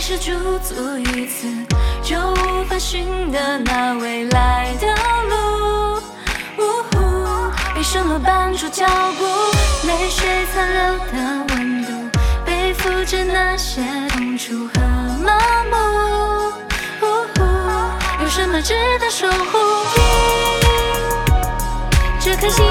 [0.00, 0.30] 是驻
[0.60, 1.48] 足于此，
[2.02, 4.86] 就无法寻得那未来的
[5.28, 5.96] 路。
[6.56, 6.62] 呜
[6.92, 8.86] 呼，被生落绊住脚
[9.18, 9.24] 步，
[9.86, 11.90] 泪水残留的温度，
[12.46, 14.80] 背负着那些痛楚和
[15.22, 15.76] 麻木。
[17.02, 17.42] 呜呼，
[18.22, 19.58] 有什么值得守护？
[22.20, 22.64] 这颗心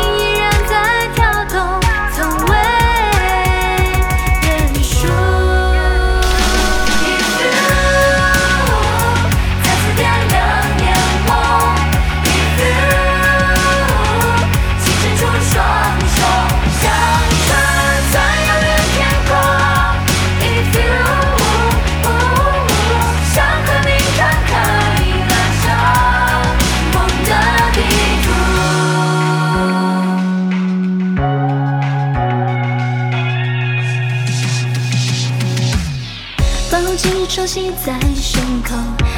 [36.98, 38.73] 抱紧手系在胸口，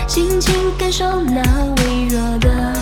[0.06, 1.42] 轻轻感受那
[1.78, 2.74] 微弱的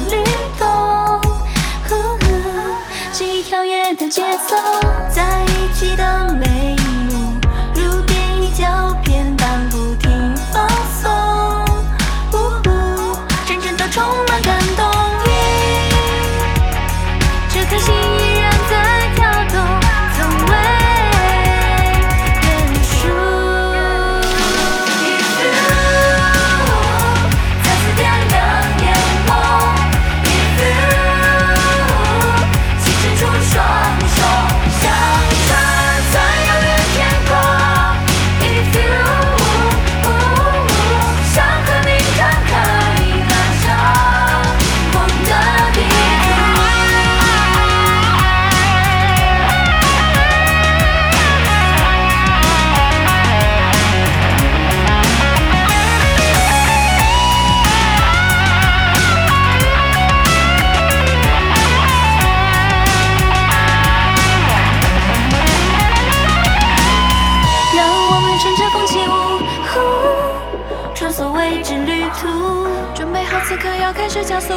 [70.98, 74.56] 穿梭未知旅途，准备好此刻要开始加速。